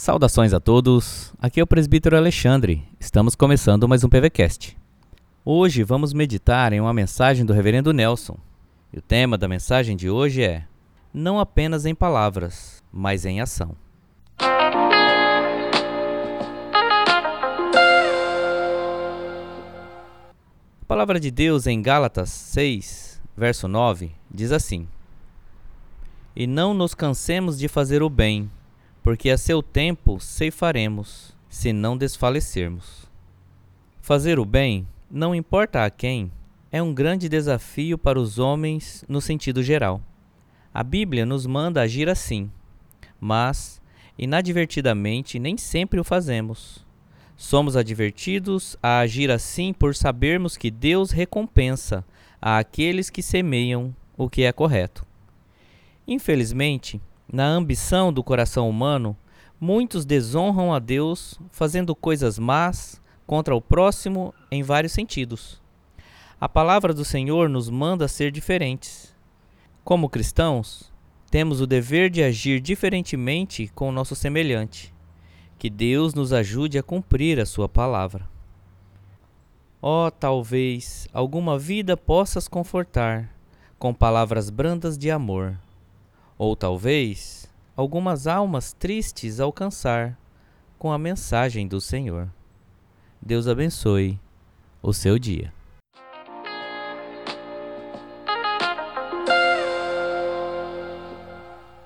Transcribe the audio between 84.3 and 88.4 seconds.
brandas de amor ou talvez algumas